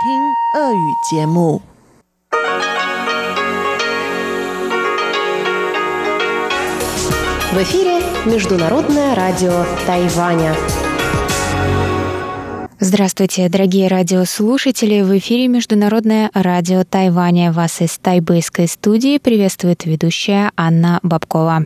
[0.00, 1.60] 听俄语节目。
[7.50, 10.54] В эфире Международное радио Тайваня.
[12.78, 15.00] Здравствуйте, дорогие радиослушатели!
[15.00, 17.50] В эфире Международное радио Тайваня.
[17.50, 21.64] Вас из тайбэйской студии приветствует ведущая Анна Бабкова.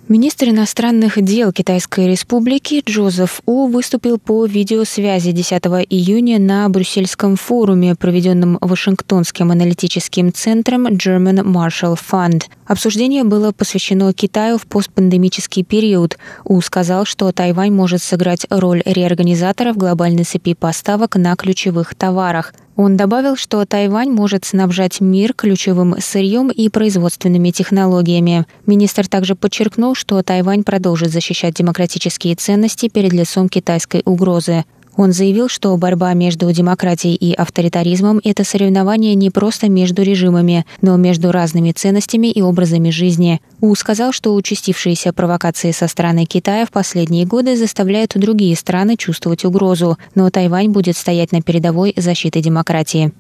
[0.09, 7.95] Министр иностранных дел Китайской Республики Джозеф У выступил по видеосвязи 10 июня на Брюссельском форуме,
[7.95, 12.43] проведенном Вашингтонским аналитическим центром German Marshall Fund.
[12.73, 16.17] Обсуждение было посвящено Китаю в постпандемический период.
[16.43, 22.55] У сказал, что Тайвань может сыграть роль реорганизатора в глобальной цепи поставок на ключевых товарах.
[22.75, 28.47] Он добавил, что Тайвань может снабжать мир ключевым сырьем и производственными технологиями.
[28.65, 34.65] Министр также подчеркнул, что Тайвань продолжит защищать демократические ценности перед лицом китайской угрозы.
[34.97, 40.97] Он заявил, что борьба между демократией и авторитаризмом– это соревнование не просто между режимами, но
[40.97, 43.41] между разными ценностями и образами жизни.
[43.61, 49.45] У сказал, что участившиеся провокации со стороны Китая в последние годы заставляют другие страны чувствовать
[49.45, 53.13] угрозу, но Тайвань будет стоять на передовой защиты демократии.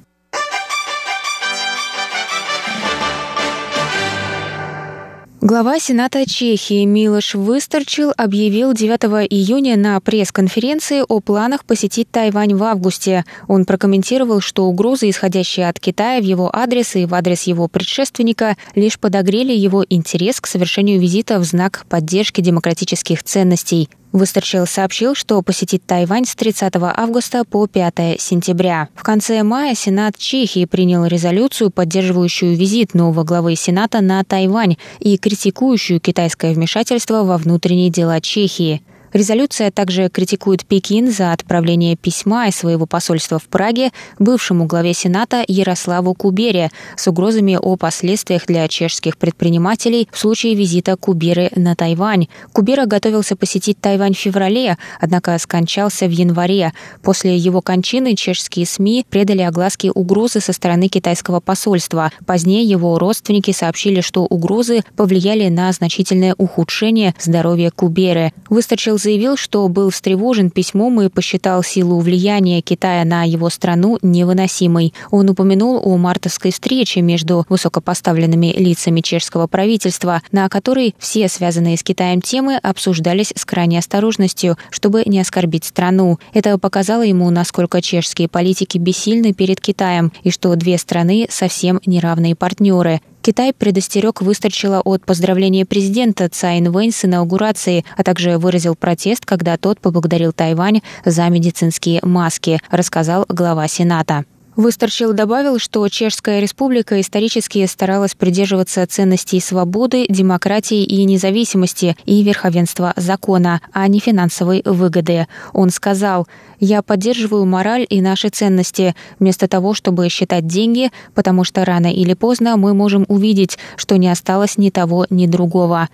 [5.44, 12.62] Глава Сената Чехии Милош Выстарчил объявил 9 июня на пресс-конференции о планах посетить Тайвань в
[12.62, 13.25] августе.
[13.48, 18.56] Он прокомментировал, что угрозы, исходящие от Китая в его адрес и в адрес его предшественника,
[18.76, 23.88] лишь подогрели его интерес к совершению визита в знак поддержки демократических ценностей.
[24.12, 28.89] Выстерчил сообщил, что посетит Тайвань с 30 августа по 5 сентября.
[28.95, 35.17] В конце мая Сенат Чехии принял резолюцию, поддерживающую визит нового главы Сената на Тайвань и
[35.17, 38.83] критикующую китайское вмешательство во внутренние дела Чехии.
[39.12, 45.45] Резолюция также критикует Пекин за отправление письма из своего посольства в Праге бывшему главе Сената
[45.47, 52.28] Ярославу Кубере с угрозами о последствиях для чешских предпринимателей в случае визита Куберы на Тайвань.
[52.53, 56.73] Кубера готовился посетить Тайвань в феврале, однако скончался в январе.
[57.03, 62.12] После его кончины чешские СМИ предали огласке угрозы со стороны китайского посольства.
[62.25, 68.33] Позднее его родственники сообщили, что угрозы повлияли на значительное ухудшение здоровья Куберы.
[68.49, 74.94] Выстачил заявил, что был встревожен письмом и посчитал силу влияния Китая на его страну невыносимой.
[75.10, 81.82] Он упомянул о мартовской встрече между высокопоставленными лицами чешского правительства, на которой все связанные с
[81.82, 86.19] Китаем темы обсуждались с крайней осторожностью, чтобы не оскорбить страну.
[86.32, 92.34] Это показало ему, насколько чешские политики бессильны перед Китаем и что две страны совсем неравные
[92.34, 93.00] партнеры.
[93.22, 99.56] Китай предостерег Выстарчила от поздравления президента Цайн Вэнь с инаугурацией, а также выразил протест, когда
[99.56, 104.25] тот поблагодарил Тайвань за медицинские маски, рассказал глава Сената.
[104.54, 112.93] Выстарчил добавил, что Чешская республика исторически старалась придерживаться ценностей свободы, демократии и независимости и верховенства
[112.96, 115.26] закона, а не финансовой выгоды.
[115.54, 116.28] Он сказал,
[116.60, 122.12] «Я поддерживаю мораль и наши ценности, вместо того, чтобы считать деньги, потому что рано или
[122.12, 125.88] поздно мы можем увидеть, что не осталось ни того, ни другого».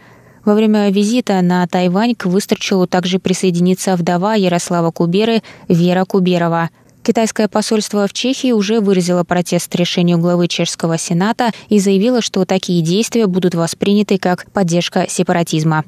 [0.45, 6.71] Во время визита на Тайвань к Выстрчилу также присоединится вдова Ярослава Куберы Вера Куберова.
[7.09, 12.83] Китайское посольство в Чехии уже выразило протест решению главы чешского сената и заявило, что такие
[12.83, 15.87] действия будут восприняты как поддержка сепаратизма.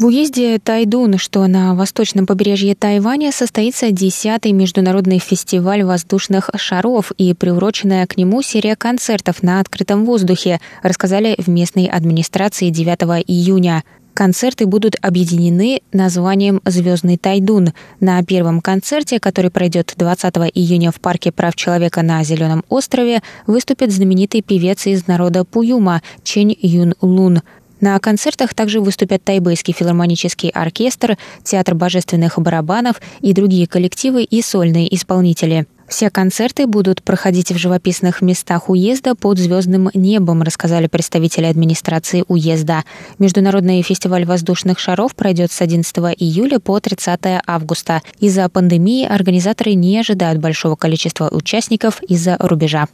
[0.00, 7.34] В уезде Тайдун, что на восточном побережье Тайваня, состоится 10-й международный фестиваль воздушных шаров и
[7.34, 13.84] приуроченная к нему серия концертов на открытом воздухе, рассказали в местной администрации 9 июня.
[14.14, 17.74] Концерты будут объединены названием «Звездный Тайдун».
[18.00, 23.92] На первом концерте, который пройдет 20 июня в Парке прав человека на Зеленом острове, выступит
[23.92, 27.42] знаменитый певец из народа Пуюма Чень Юн Лун–
[27.80, 34.94] на концертах также выступят Тайбэйский филармонический оркестр, Театр божественных барабанов и другие коллективы и сольные
[34.94, 35.66] исполнители.
[35.90, 42.84] Все концерты будут проходить в живописных местах уезда под звездным небом, рассказали представители администрации уезда.
[43.18, 48.02] Международный фестиваль воздушных шаров пройдет с 11 июля по 30 августа.
[48.20, 52.86] Из-за пандемии организаторы не ожидают большого количества участников из-за рубежа.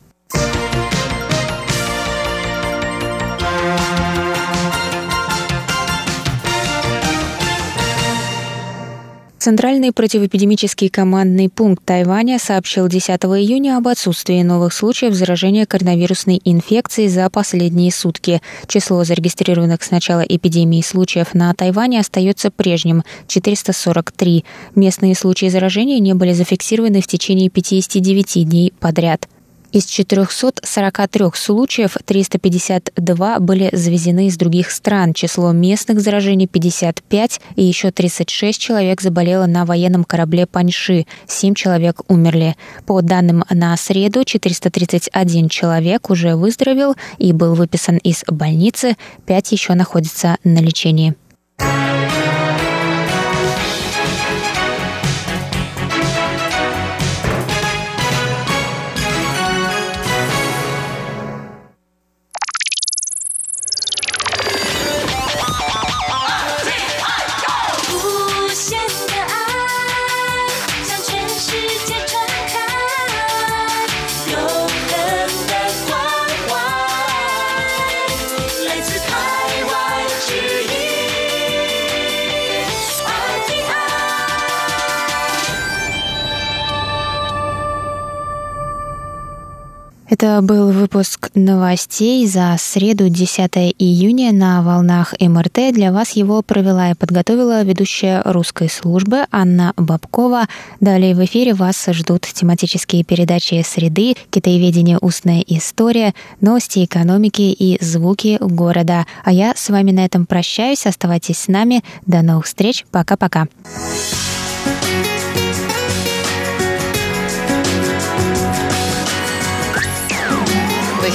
[9.46, 17.08] Центральный противоэпидемический командный пункт Тайваня сообщил 10 июня об отсутствии новых случаев заражения коронавирусной инфекцией
[17.08, 18.42] за последние сутки.
[18.66, 24.44] Число зарегистрированных с начала эпидемии случаев на Тайване остается прежним– 443.
[24.74, 29.28] Местные случаи заражения не были зафиксированы в течение 59 дней подряд.
[29.76, 35.12] Из 443 случаев 352 были завезены из других стран.
[35.12, 41.04] Число местных заражений 55, и еще 36 человек заболело на военном корабле Паньши.
[41.26, 42.56] 7 человек умерли.
[42.86, 48.96] По данным на среду, 431 человек уже выздоровел и был выписан из больницы,
[49.26, 51.14] 5 еще находятся на лечении.
[90.18, 95.74] Это был выпуск новостей за среду 10 июня на волнах МРТ.
[95.74, 100.46] Для вас его провела и подготовила ведущая русской службы Анна Бабкова.
[100.80, 104.96] Далее в эфире вас ждут тематические передачи «Среды», «Китаеведение.
[105.02, 109.04] Устная история», «Новости экономики» и «Звуки города».
[109.22, 110.86] А я с вами на этом прощаюсь.
[110.86, 111.84] Оставайтесь с нами.
[112.06, 112.86] До новых встреч.
[112.90, 113.48] Пока-пока.
[113.64, 113.95] В